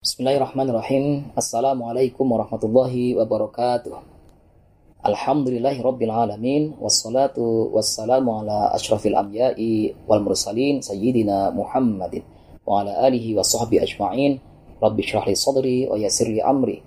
[0.00, 1.28] Bismillahirrahmanirrahim.
[1.36, 4.00] Assalamualaikum warahmatullahi wabarakatuh.
[5.04, 12.24] Alhamdulillahi rabbil alamin wassalatu wassalamu ala asyrafil anbiya'i wal mursalin sayyidina Muhammadin
[12.64, 14.40] wa ala alihi wa sahbihi ajma'in.
[14.80, 16.80] Rabbi syrah li sadri wa yassir li amri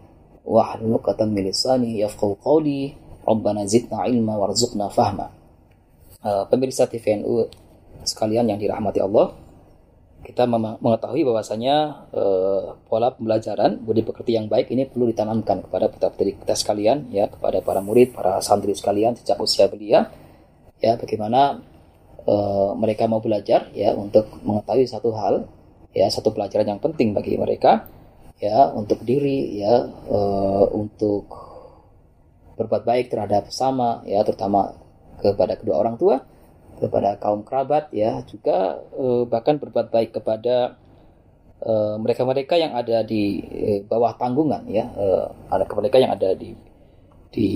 [0.50, 2.98] wa hlul 'uqdatam min lisani yafqahu qawli.
[3.30, 5.30] Rabbana zidna ilma warzuqna fahma.
[6.26, 7.46] Uh, pemirsa TVNU
[8.10, 9.38] sekalian yang dirahmati Allah,
[10.24, 16.40] kita mengetahui bahwasanya uh, pola pembelajaran budi pekerti yang baik ini perlu ditanamkan kepada putra-putri
[16.40, 20.08] kita sekalian ya kepada para murid, para santri sekalian sejak usia belia
[20.80, 21.60] ya bagaimana
[22.24, 25.44] uh, mereka mau belajar ya untuk mengetahui satu hal
[25.92, 27.86] ya satu pelajaran yang penting bagi mereka
[28.40, 31.28] ya untuk diri ya uh, untuk
[32.56, 34.72] berbuat baik terhadap sesama ya terutama
[35.20, 36.24] kepada kedua orang tua
[36.84, 40.76] kepada kaum kerabat ya juga eh, bahkan berbuat baik kepada
[41.64, 46.52] eh, mereka-mereka yang ada di eh, bawah tanggungan ya eh, ada mereka yang ada di
[47.32, 47.50] di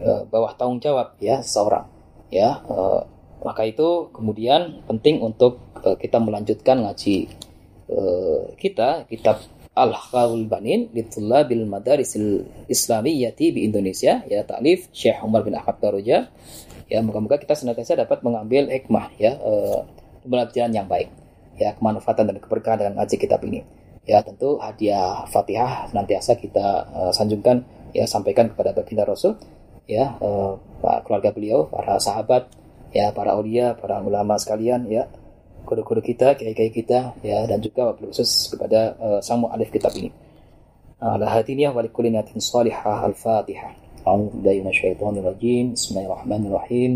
[0.00, 1.84] eh, bawah tanggung jawab ya seorang
[2.32, 3.00] ya eh,
[3.44, 7.28] maka itu kemudian penting untuk eh, kita melanjutkan ngaji
[7.92, 15.54] eh, kita kitab Al-Khawul Banin bil Madarisil Islamiyyati di Indonesia ya taklif Syekh Umar bin
[15.54, 16.26] Ahmad Baroja
[16.90, 19.86] ya moga-moga kita senantiasa dapat mengambil hikmah ya uh,
[20.26, 21.06] pembelajaran yang baik
[21.54, 23.62] ya kemanfaatan dan keberkahan dengan ngaji kitab ini.
[24.02, 27.62] Ya tentu hadiah fatihah senantiasa kita uh, sanjungkan
[27.94, 29.38] ya sampaikan kepada baginda rasul
[29.86, 30.58] ya uh,
[31.06, 32.50] keluarga beliau para sahabat
[32.90, 35.06] ya para aulia para ulama sekalian ya
[35.62, 40.10] guru-guru kita kiai-kiai kita ya dan juga khusus kepada uh, sang mu'alif kitab ini.
[41.00, 45.76] Ala hatiniyah wa likulli salihah al-fatihah أعوذ بالله من الشيطان الرجيم.
[45.76, 46.92] بسم الله الرحمن الرحيم.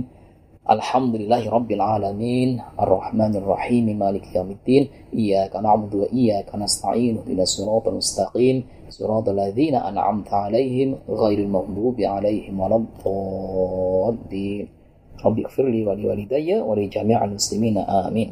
[0.65, 2.51] الحمد لله رب العالمين.
[2.81, 3.85] الرحمن الرحيم.
[3.93, 5.13] مالك يوم الدين.
[5.13, 7.21] إياك نعبد وإياك نستعين.
[7.21, 8.57] اهدنا الصراط المستقيم.
[8.89, 14.67] صراط الذين أنعمت عليهم غير المغضوب عليهم ولا الضالين.
[15.25, 17.77] رب اغفر لي ولوالدي ولجميع المسلمين.
[17.85, 18.29] آمين.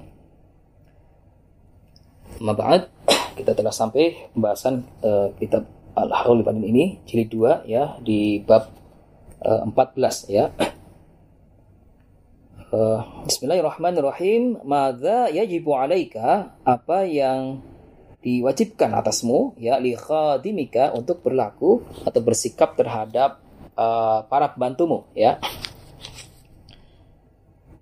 [2.41, 2.83] بعد
[3.33, 8.73] kita telah sampai pembahasan uh, kitab Al-Harul Banin ini jilid 2 ya di bab
[9.45, 10.49] uh, eh, 14 ya.
[12.73, 14.65] Uh, Bismillahirrahmanirrahim.
[14.65, 16.57] Madza yajibu alaika?
[16.65, 17.61] Apa yang
[18.25, 23.45] diwajibkan atasmu ya li khadimika untuk berlaku atau bersikap terhadap
[23.77, 25.37] uh, para pembantumu ya.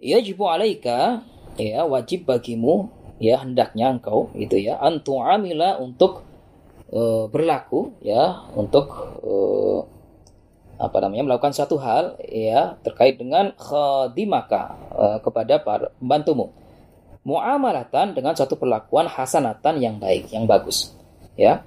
[0.03, 1.22] Yajibu alaika
[1.54, 2.91] ya wajib bagimu
[3.22, 6.30] ya hendaknya engkau itu ya antu'amila untuk
[6.93, 8.87] uh, berlaku ya untuk
[9.23, 9.81] uh,
[10.81, 16.53] apa namanya melakukan satu hal ya terkait dengan khadimaka uh, kepada para pembantumu.
[17.21, 20.97] Muamalatan dengan satu perlakuan hasanatan yang baik yang bagus
[21.37, 21.62] ya.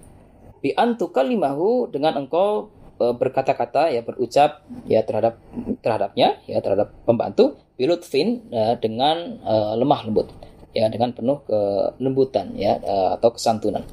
[0.64, 5.36] Bi antukalimahu dengan engkau berkata-kata ya berucap ya terhadap
[5.84, 10.32] terhadapnya ya terhadap pembantu bilutfin ya, dengan uh, lemah lembut
[10.72, 12.80] ya dengan penuh kelembutan ya
[13.20, 13.84] atau kesantunan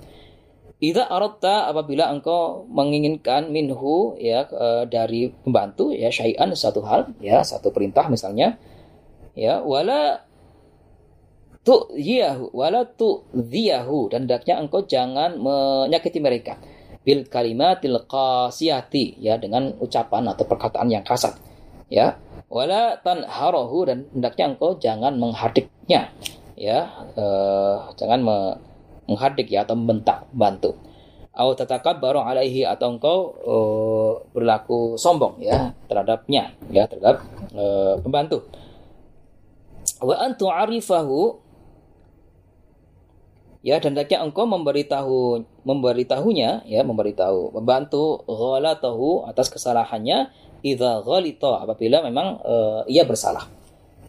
[0.81, 4.49] Ida arota apabila engkau menginginkan minhu ya
[4.89, 8.57] dari pembantu ya syai'an satu hal ya satu perintah misalnya
[9.37, 10.25] ya wala
[11.61, 16.57] tu yahu wala tu ziyahu dan hendaknya engkau jangan menyakiti mereka.
[17.05, 21.37] Bil kalimatil qasiyati ya dengan ucapan atau perkataan yang kasar
[21.93, 22.17] ya.
[22.49, 26.11] Wala tanharahu dan hendaknya engkau jangan menghardiknya
[26.59, 27.25] ya e,
[27.95, 28.37] jangan me,
[29.10, 30.78] menghardik ya atau membentak bantu
[31.31, 37.22] atau baru alaihi atau engkau uh, berlaku sombong ya terhadapnya ya terhadap
[37.54, 38.44] uh, pembantu.
[40.00, 41.38] Wa antu arifahu
[43.62, 50.32] ya dan hendaknya engkau memberitahu memberitahunya ya memberitahu membantu ghalatahu atas kesalahannya
[50.65, 53.44] idza ghalita apabila memang uh, ia bersalah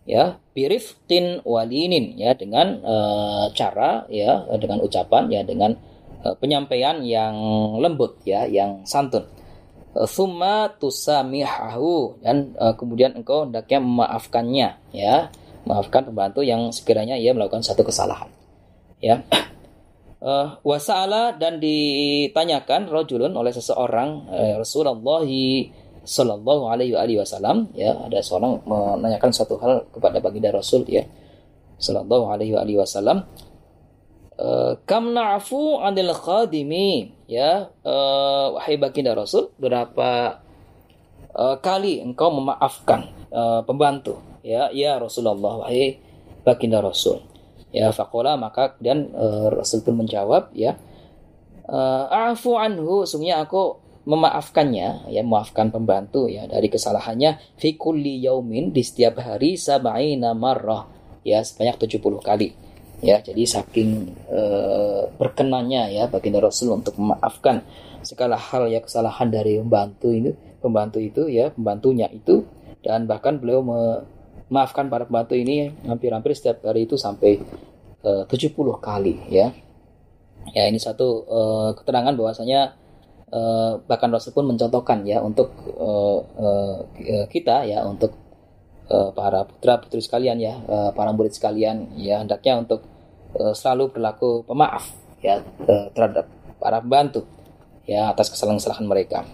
[0.05, 5.77] ya birifqin walinin ya dengan uh, cara ya dengan ucapan ya dengan
[6.25, 7.35] uh, penyampaian yang
[7.77, 9.27] lembut ya yang santun.
[10.07, 15.27] Summa tusamihahu dan uh, kemudian engkau hendaknya memaafkannya ya
[15.67, 18.29] maafkan pembantu yang sekiranya ia melakukan satu kesalahan
[18.99, 19.21] ya.
[20.21, 24.29] Uh, wasala dan ditanyakan rojulun oleh seseorang
[24.61, 24.93] Rasulullah
[26.01, 31.05] Sallallahu Alaihi Wasallam ya ada seorang menanyakan satu hal kepada baginda Rasul ya.
[31.77, 33.21] Sallallahu Alaihi Wasallam
[34.37, 37.13] eh, kam na'fu anil khadimi?
[37.31, 40.41] Ya uh, wahai baginda Rasul berapa
[41.31, 45.95] uh, kali engkau memaafkan uh, pembantu ya ya Rasulullah wahai
[46.43, 47.23] baginda Rasul.
[47.71, 50.75] Ya fakola maka kemudian uh, Rasul pun menjawab ya
[51.71, 58.73] uh, afu anhu sungguhnya aku memaafkannya ya memaafkan pembantu ya dari kesalahannya fi kulli yaumin
[58.73, 60.89] di setiap hari sab'ina marrah
[61.21, 62.49] ya sebanyak 70 kali.
[63.01, 67.65] Ya jadi saking uh, berkenannya ya baginda Rasul untuk memaafkan
[68.05, 70.31] segala hal ya kesalahan dari pembantu itu
[70.61, 72.45] pembantu itu ya pembantunya itu.
[72.81, 77.37] Dan bahkan beliau memaafkan para pembantu ini hampir-hampir setiap hari itu sampai
[78.01, 79.53] uh, 70 kali ya.
[80.57, 82.73] Ya ini satu uh, keterangan bahwasanya
[83.31, 86.77] uh, bahkan Rasul pun mencontohkan ya untuk uh, uh,
[87.27, 88.13] kita ya untuk
[88.91, 92.85] uh, para putra putri sekalian ya uh, para murid sekalian ya hendaknya untuk
[93.39, 94.91] uh, selalu berlaku pemaaf
[95.21, 95.41] ya
[95.93, 96.25] terhadap
[96.57, 97.25] para pembantu
[97.85, 99.25] ya atas kesalahan-kesalahan mereka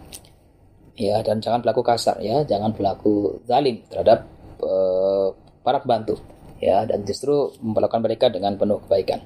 [1.00, 4.28] ya dan jangan berlaku kasar ya jangan berlaku zalim terhadap
[4.64, 5.32] uh,
[5.64, 6.20] para pembantu
[6.60, 9.24] ya dan justru memperlakukan mereka dengan penuh kebaikan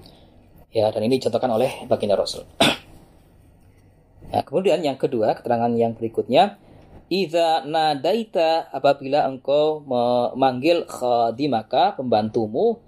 [0.71, 2.47] Ya, dan ini dicontohkan oleh baginda Rasul.
[4.31, 6.57] nah, kemudian yang kedua, keterangan yang berikutnya,
[7.11, 12.79] Iza nadaita apabila engkau memanggil khadimaka pembantumu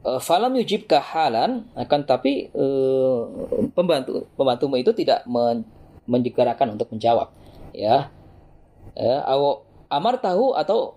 [0.00, 3.28] e, falam yujib halan akan tapi uh,
[3.76, 5.68] pembantu pembantumu itu tidak men,
[6.08, 7.28] mendigarakan untuk menjawab
[7.76, 8.08] ya.
[8.96, 9.20] Ya
[9.92, 10.96] amar tahu atau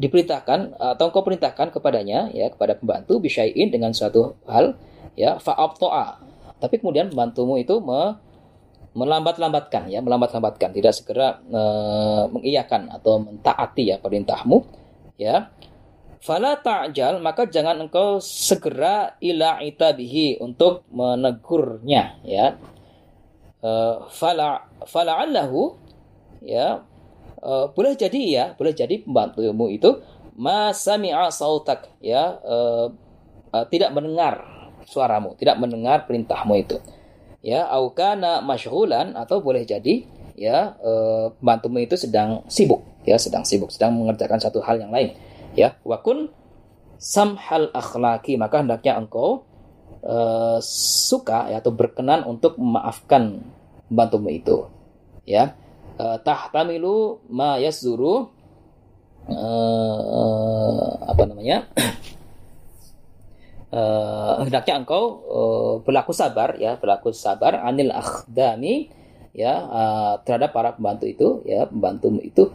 [0.00, 4.72] diperintahkan atau engkau perintahkan kepadanya ya kepada pembantu bisyai'in dengan suatu hal
[5.20, 6.22] ya fa'abto'a
[6.58, 8.18] tapi kemudian pembantumu itu me,
[8.98, 10.74] melambat-lambatkan ya melambat-lambatkan.
[10.74, 11.62] Tidak segera e,
[12.34, 14.58] mengiyakan atau mentaati ya perintahmu
[15.14, 15.54] ya.
[16.18, 22.58] Fala ta'jal maka jangan engkau segera ila itabihi untuk menegurnya ya.
[23.62, 23.70] E,
[24.10, 25.78] fala fala'allahu
[26.42, 26.82] ya.
[27.38, 30.02] E, boleh jadi ya boleh jadi pembantumu itu
[30.34, 32.42] masami'a sautak ya.
[32.42, 32.56] E,
[33.54, 34.42] e, tidak mendengar
[34.88, 36.82] suaramu, tidak mendengar perintahmu itu.
[37.38, 40.02] Ya, aukana masyhulan atau boleh jadi
[40.34, 40.92] ya e,
[41.38, 45.14] bantumu itu sedang sibuk, ya sedang sibuk, sedang mengerjakan satu hal yang lain.
[45.54, 46.34] Ya, wakun
[46.98, 49.46] samhal akhlaki maka hendaknya engkau
[50.02, 50.16] e,
[51.06, 53.38] suka ya, atau berkenan untuk memaafkan
[53.86, 54.66] bantumu itu.
[55.22, 55.54] Ya,
[55.94, 58.34] e, tahtamilu ma yasduru
[59.30, 59.38] e,
[61.06, 61.70] apa namanya?
[63.72, 68.92] uh, hendaknya engkau uh, berlaku sabar ya berlaku sabar anil akhdami
[69.36, 72.50] ya uh, terhadap para pembantu itu ya pembantumu itu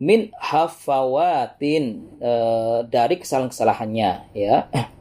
[0.00, 4.56] min hafawatin uh, dari kesalahan-kesalahannya ya.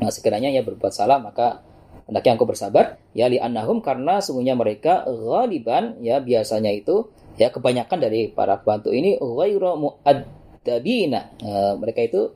[0.00, 1.60] Nah, sekiranya ya berbuat salah maka
[2.08, 8.00] hendaknya engkau bersabar ya li annahum karena sungguhnya mereka ghaliban ya biasanya itu ya kebanyakan
[8.00, 11.36] dari para pembantu ini ghairu muaddabina.
[11.44, 12.32] Uh, mereka itu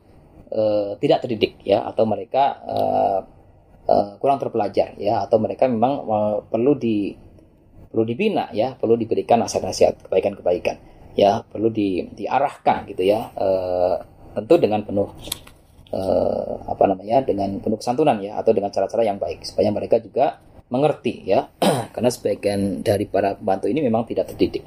[0.53, 3.21] uh, tidak terdidik ya atau mereka uh,
[3.89, 7.15] uh, kurang terpelajar ya atau mereka memang uh, perlu di
[7.89, 10.77] perlu dibina ya perlu diberikan nasihat-nasihat kebaikan-kebaikan
[11.15, 13.97] ya perlu di, diarahkan gitu ya uh,
[14.35, 15.15] tentu dengan penuh
[15.95, 20.43] uh, apa namanya dengan penuh kesantunan ya atau dengan cara-cara yang baik supaya mereka juga
[20.75, 21.47] mengerti ya
[21.95, 24.67] karena sebagian dari para pembantu ini memang tidak terdidik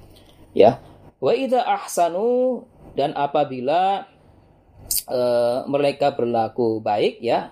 [0.55, 0.79] ya.
[1.17, 2.61] Wa ahsanu
[2.93, 4.05] dan apabila
[5.07, 7.51] uh, mereka berlaku baik ya.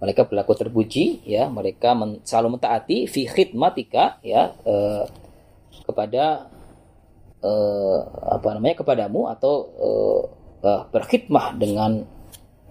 [0.00, 1.52] Mereka berlaku terpuji ya.
[1.52, 5.04] Mereka men, selalu mentaati fi khidmatika ya uh,
[5.84, 6.48] kepada
[7.44, 7.98] uh,
[8.40, 10.22] apa namanya kepadamu atau uh,
[10.64, 12.04] uh, berkhidmah dengan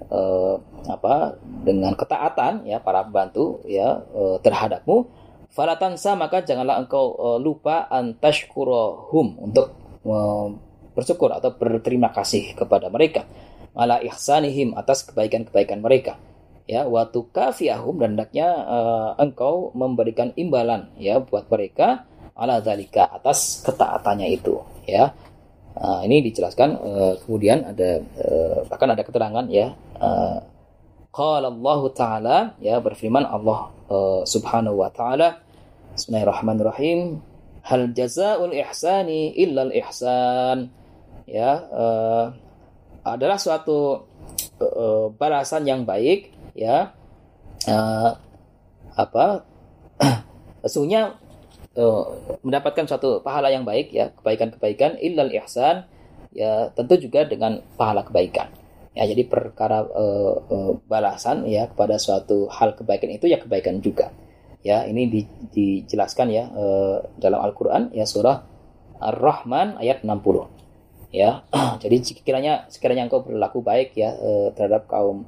[0.09, 0.55] uh,
[0.89, 5.05] apa dengan ketaatan ya para pembantu ya uh, terhadapmu.
[5.49, 9.73] Falatansa maka janganlah engkau uh, lupa antashkurohum untuk
[10.05, 10.53] uh,
[10.93, 13.25] bersyukur atau berterima kasih kepada mereka
[13.79, 16.19] ala ihsanihim atas kebaikan-kebaikan mereka.
[16.69, 22.05] Ya waktu kafiyahum dan hendaknya uh, engkau memberikan imbalan ya buat mereka
[22.37, 25.15] ala zalika atas ketaatannya itu ya.
[25.79, 29.73] Uh, ini dijelaskan uh, kemudian ada uh, bahkan ada keterangan ya.
[29.97, 30.43] Uh,
[31.19, 35.41] Allah taala ya berfirman Allah uh, subhanahu wa taala
[35.99, 37.19] Bismillahirrahmanirrahim.
[37.65, 40.71] Hal jazaul ihsani illa al ihsan.
[41.27, 42.31] Ya uh,
[43.03, 44.07] adalah suatu
[44.59, 46.93] uh, balasan yang baik ya.
[47.67, 48.11] Uh,
[48.95, 49.43] apa?
[50.63, 51.15] Sesungguhnya
[51.79, 52.03] uh,
[52.43, 54.11] mendapatkan suatu pahala yang baik ya.
[54.19, 55.87] Kebaikan-kebaikan illal ihsan
[56.35, 58.51] ya tentu juga dengan pahala kebaikan.
[58.97, 64.11] Ya jadi perkara uh, uh, balasan ya kepada suatu hal kebaikan itu ya kebaikan juga.
[64.59, 65.21] Ya ini di,
[65.55, 68.43] dijelaskan ya uh, dalam Al-Qur'an ya surah
[68.99, 70.58] Ar-Rahman ayat 60
[71.13, 71.45] ya.
[71.83, 75.25] Jadi sekiranya sekiranya engkau berlaku baik ya eh, terhadap kaum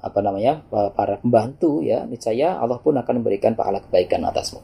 [0.00, 4.62] apa namanya para pembantu ya niscaya Allah pun akan memberikan pahala kebaikan atasmu.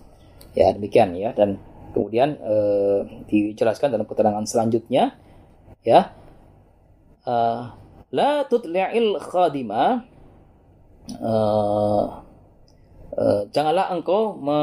[0.52, 1.33] Ya, demikian ya.
[1.33, 1.59] Dan
[1.92, 5.12] kemudian uh, dijelaskan dalam keterangan selanjutnya
[5.85, 6.16] ya
[7.28, 7.76] uh,
[8.11, 10.09] la tutli'il khadima
[11.21, 12.04] uh,
[13.12, 14.59] uh, janganlah engkau me,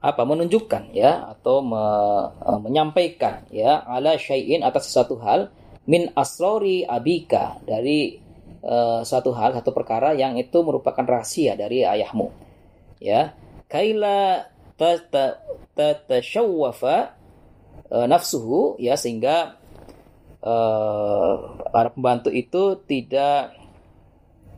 [0.00, 1.84] apa menunjukkan ya atau me,
[2.32, 5.52] uh, menyampaikan ya ala syai'in atas sesuatu hal
[5.84, 8.16] min asrori abika dari
[8.64, 12.32] uh, suatu hal satu perkara yang itu merupakan rahasia dari ayahmu
[12.96, 13.36] ya.
[13.70, 14.50] Kaila
[15.76, 16.96] tatashawwafa
[17.92, 19.60] uh, nafsuhu ya sehingga
[20.42, 21.34] uh,
[21.70, 23.54] para pembantu itu tidak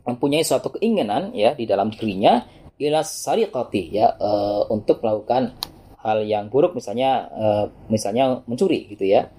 [0.07, 2.43] mempunyai suatu keinginan ya di dalam dirinya
[2.83, 5.55] ila sariqati ya uh, untuk melakukan
[6.03, 9.31] hal yang buruk misalnya uh, misalnya mencuri gitu ya.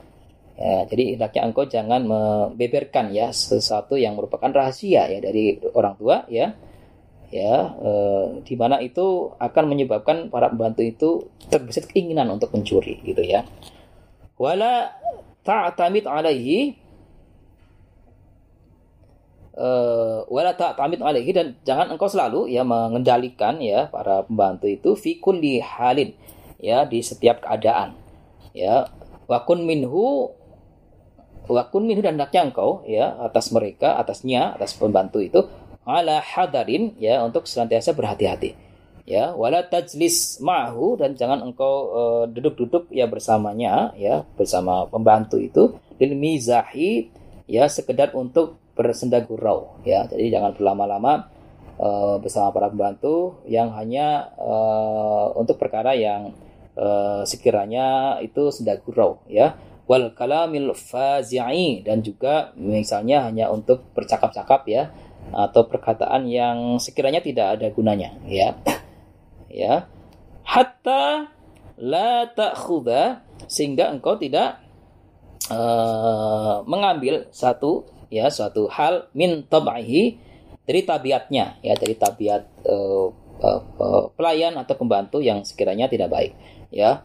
[0.57, 6.25] ya jadi hendaknya engkau jangan membeberkan ya sesuatu yang merupakan rahasia ya dari orang tua
[6.33, 6.57] ya
[7.35, 11.09] ya uh, di mana itu akan menyebabkan para pembantu itu
[11.51, 13.43] terbesit keinginan untuk mencuri gitu ya
[14.39, 14.95] wala
[15.43, 16.79] ta'tamid alaihi
[20.27, 25.63] wala ta'tamid alaihi dan jangan engkau selalu ya mengendalikan ya para pembantu itu fi kulli
[25.63, 26.11] halin
[26.59, 27.95] ya di setiap keadaan.
[28.51, 28.91] Ya
[29.31, 30.35] wakun minhu
[31.47, 35.45] wakun minhu dan hendaknya engkau ya atas mereka atasnya atas pembantu itu
[35.85, 38.57] ala hadarin ya untuk senantiasa berhati-hati.
[39.05, 45.77] Ya wala tajlis ma'hu dan jangan engkau uh, duduk-duduk ya bersamanya ya bersama pembantu itu
[46.01, 47.13] lil mizahi
[47.45, 50.07] ya sekedar untuk bersenda gurau ya.
[50.11, 51.31] Jadi jangan berlama-lama
[51.79, 56.35] uh, bersama para pembantu yang hanya uh, untuk perkara yang
[56.75, 59.55] uh, sekiranya itu senda gurau ya.
[59.85, 64.89] Wal kalamil fazi'i dan juga misalnya hanya untuk bercakap-cakap ya
[65.33, 68.55] atau perkataan yang sekiranya tidak ada gunanya ya.
[69.55, 69.87] Ya.
[70.43, 71.31] Hatta
[71.79, 74.59] la ta'khudha sehingga engkau tidak
[75.47, 80.03] uh, mengambil satu ya suatu hal min tab'ihi
[80.63, 83.11] dari tabiatnya ya dari tabiat uh,
[83.43, 86.33] uh, uh, pelayan atau pembantu yang sekiranya tidak baik
[86.71, 87.03] ya.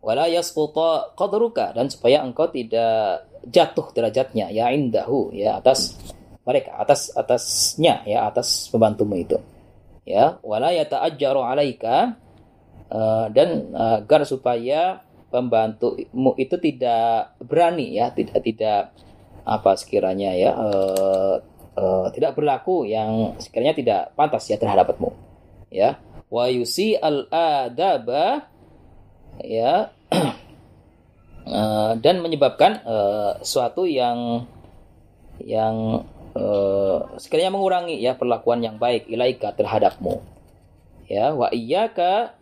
[0.00, 5.96] Wala yasquta qadruka dan supaya engkau tidak jatuh derajatnya ya indahu ya atas
[6.44, 9.36] mereka atas atasnya ya atas pembantumu itu
[10.08, 10.40] ya.
[10.40, 12.16] Wala yata'ajjaru alaika
[12.88, 18.96] uh, dan agar supaya pembantumu itu tidak berani ya tidak tidak
[19.50, 21.42] apa sekiranya ya uh,
[21.74, 25.10] uh, tidak berlaku yang sekiranya tidak pantas ya terhadapmu
[25.74, 25.98] ya.
[26.30, 28.46] Wa yusi al adaba
[29.42, 29.90] ya.
[31.42, 34.46] Uh, dan menyebabkan uh, suatu yang
[35.42, 36.06] yang
[36.38, 40.22] uh, sekiranya mengurangi ya perlakuan yang baik ilaika terhadapmu
[41.10, 41.34] ya.
[41.34, 42.38] Wa iyyaka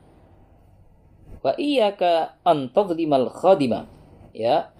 [1.40, 3.88] wa iyyaka an tadlimal khadima
[4.34, 4.74] ya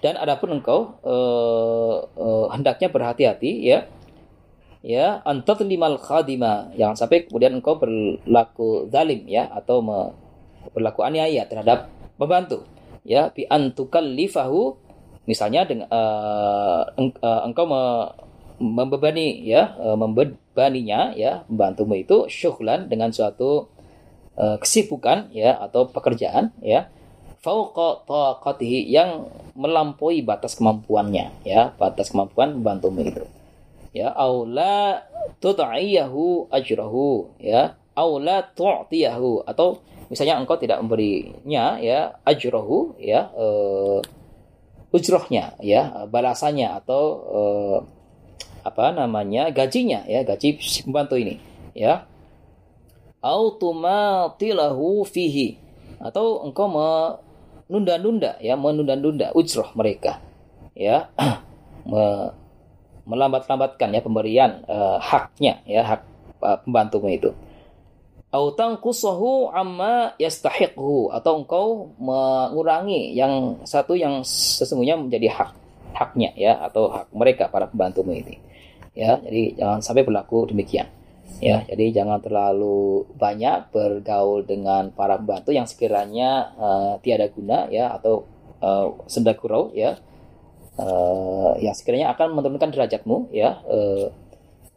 [0.00, 3.88] dan adapun engkau uh, uh, hendaknya berhati-hati ya.
[4.80, 6.72] Ya antat limal khadima.
[6.72, 10.16] Jangan sampai kemudian engkau berlaku zalim ya atau me,
[10.72, 12.64] berlaku aniaya terhadap pembantu
[13.04, 13.28] ya.
[13.28, 13.44] Bi
[14.16, 14.80] lifahu
[15.28, 17.82] misalnya dengan uh, eng, engkau me,
[18.60, 23.68] membebani ya uh, membebaninya ya pembantumu itu syuhlan dengan suatu
[24.36, 26.88] uh, kesibukan ya atau pekerjaan ya
[27.40, 31.72] fauqa taqatihi yang melampaui batas kemampuannya ya.
[31.76, 33.24] Batas kemampuan membantumu itu
[33.90, 35.02] ya aula
[35.42, 37.76] tut'iyahu ajrahu ya.
[37.90, 44.00] Aula tu'tiyahu atau misalnya engkau tidak memberinya ya ajrahu ya uh,
[44.94, 47.78] ujrohnya ya balasannya atau uh,
[48.64, 51.40] apa namanya gajinya ya gaji si pembantu ini
[51.76, 52.06] ya.
[53.20, 55.60] Automatilahu fihi
[56.00, 56.72] atau engkau
[57.70, 60.18] menunda-nunda ya menunda-nunda ujroh mereka
[60.74, 61.06] ya
[61.90, 62.34] me,
[63.06, 66.02] melambat-lambatkan ya pemberian uh, haknya ya hak
[66.42, 67.30] uh, pembantumu itu.
[68.30, 71.66] Autang kusahu amma yastahiqhu atau engkau
[71.98, 75.50] mengurangi yang satu yang sesungguhnya menjadi hak
[75.94, 78.38] haknya ya atau hak mereka para pembantumu ini
[78.94, 79.18] ya.
[79.18, 80.86] Jadi jangan sampai berlaku demikian
[81.38, 87.94] ya jadi jangan terlalu banyak bergaul dengan para pembantu yang sekiranya uh, tiada guna ya
[87.94, 88.26] atau
[88.60, 89.96] uh, senda gurau ya.
[90.80, 93.60] Uh, yang sekiranya akan menurunkan derajatmu ya.
[93.68, 94.08] Uh,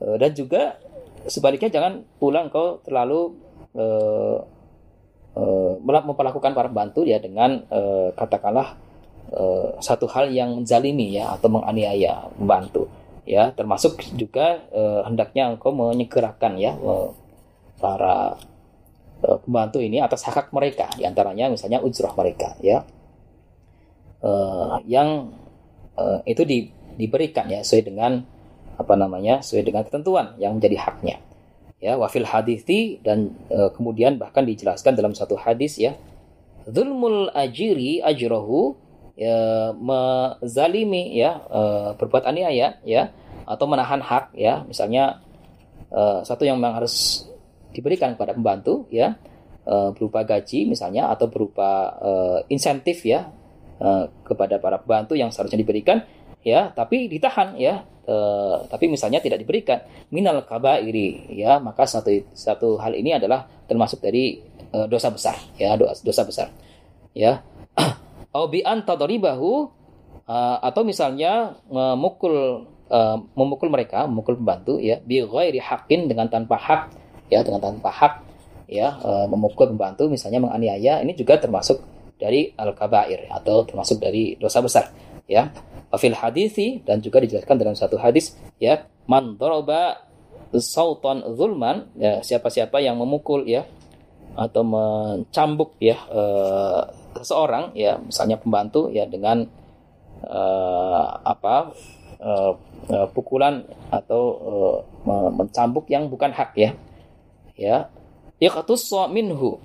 [0.03, 0.79] uh, dan juga
[1.27, 3.39] sebaliknya jangan pulang kau terlalu
[3.75, 4.43] uh,
[5.36, 8.75] uh, memperlakukan para pembantu ya dengan uh, katakanlah
[9.31, 12.91] uh, satu hal yang menzalimi ya atau menganiaya pembantu
[13.23, 17.09] ya termasuk juga eh, hendaknya engkau menyegerakan ya eh,
[17.83, 18.39] para
[19.23, 20.87] uh, pembantu ini atas hak, -hak mereka.
[20.95, 22.87] Di antaranya misalnya ujrah mereka ya.
[24.23, 25.35] Uh, yang
[25.99, 28.23] uh, itu di, diberikan ya sesuai dengan
[28.79, 31.19] apa namanya sesuai dengan ketentuan yang menjadi haknya.
[31.83, 35.99] Ya wafil hadithi dan uh, kemudian bahkan dijelaskan dalam satu hadis ya.
[36.63, 38.79] Zulmul ajiri ajrohu
[39.13, 43.13] ya mezalimi ya uh, berbuat aniaya ya
[43.46, 44.65] atau menahan hak ya.
[44.65, 45.22] Misalnya
[45.93, 47.27] uh, satu yang memang harus
[47.74, 49.17] diberikan kepada pembantu ya
[49.65, 53.29] uh, berupa gaji misalnya atau berupa uh, insentif ya
[53.82, 56.05] uh, kepada para pembantu yang seharusnya diberikan
[56.46, 59.82] ya tapi ditahan ya uh, tapi misalnya tidak diberikan.
[60.10, 64.41] Minal kabairi ya maka satu satu hal ini adalah termasuk dari
[64.74, 66.48] uh, dosa besar ya dosa, dosa besar
[67.13, 67.41] ya
[68.33, 76.09] au bi uh, atau misalnya memukul uh, memukul mereka, memukul pembantu ya bi ghairi haqqin
[76.09, 76.81] dengan tanpa hak
[77.29, 78.13] ya dengan tanpa hak
[78.67, 81.81] ya uh, memukul pembantu misalnya menganiaya ini juga termasuk
[82.17, 84.89] dari al-kabair atau termasuk dari dosa besar
[85.29, 85.51] ya.
[85.93, 90.01] Fil hadisi dan juga dijelaskan dalam satu hadis ya man daraba
[90.57, 93.61] sautan zulman ya siapa-siapa yang memukul ya
[94.33, 99.46] atau mencambuk ya uh, seseorang ya misalnya pembantu ya dengan
[100.24, 101.74] uh, apa
[102.24, 102.51] uh,
[102.89, 104.22] uh, pukulan atau
[105.05, 106.72] uh, mencambuk yang bukan hak ya.
[107.53, 107.77] Ya
[108.41, 109.60] yaqtussa minhu.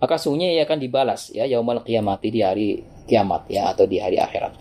[0.00, 2.68] Maka sungguhnya ia akan dibalas ya yaumal qiyamati di hari
[3.04, 4.52] kiamat ya atau di hari akhirat.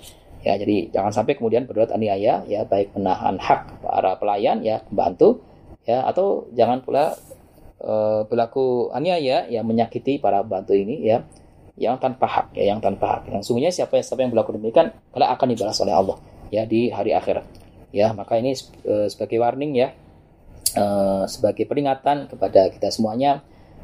[0.43, 5.39] Ya jadi jangan sampai kemudian berbuat aniaya ya baik menahan hak para pelayan ya pembantu
[5.87, 7.15] ya atau jangan pula
[7.79, 11.23] uh, berlaku aniaya yang menyakiti para pembantu ini ya
[11.73, 13.33] yang tanpa hak ya yang tanpa hak.
[13.33, 16.17] Yang sungguhnya siapa yang siapa yang berlaku demikian kalau akan dibalas oleh Allah
[16.53, 17.45] ya di hari akhirat.
[17.93, 18.53] Ya maka ini
[18.85, 19.93] uh, sebagai warning ya
[20.77, 23.41] uh, sebagai peringatan kepada kita semuanya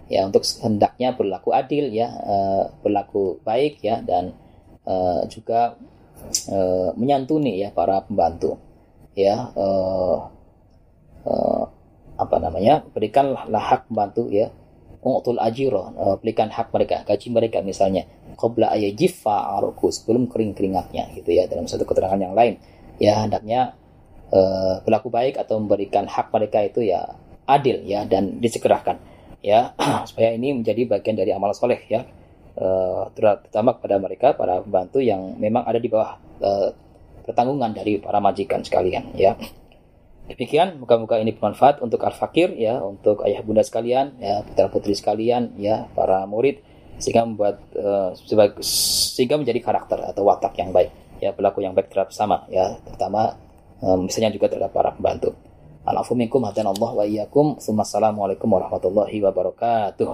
[0.10, 4.34] ya untuk hendaknya berlaku adil ya uh, berlaku baik ya dan
[4.86, 5.78] uh, juga
[6.50, 8.58] uh, menyantuni ya para pembantu.
[9.18, 10.30] Ya uh,
[11.26, 11.64] uh,
[12.20, 14.54] apa namanya berikanlah hak pembantu ya
[15.00, 18.04] U'tul ajiro, uh, berikan hak mereka, gaji mereka misalnya.
[18.36, 22.60] Qabla ayajifa aruku, sebelum kering keringatnya gitu ya dalam satu keterangan yang lain.
[23.00, 23.80] Ya hendaknya
[24.86, 27.18] berlaku baik atau memberikan hak mereka itu ya
[27.50, 29.02] adil ya dan disegerakan
[29.42, 29.74] ya
[30.10, 32.06] supaya ini menjadi bagian dari amal soleh ya
[32.60, 36.70] uh, terutama kepada mereka para pembantu yang memang ada di bawah uh,
[37.26, 39.34] pertanggungan dari para majikan sekalian ya
[40.30, 45.58] Demikian, moga-moga ini bermanfaat untuk al-fakir ya, untuk ayah bunda sekalian, ya, putra putri sekalian,
[45.58, 46.62] ya, para murid
[47.02, 48.14] sehingga membuat uh,
[49.16, 53.42] sehingga menjadi karakter atau watak yang baik, ya, berlaku yang baik terhadap sama, ya, terutama
[53.82, 55.34] um, misalnya juga terhadap para pembantu.
[55.90, 56.46] Minkum.
[57.58, 60.10] Assalamualaikum warahmatullahi wabarakatuh.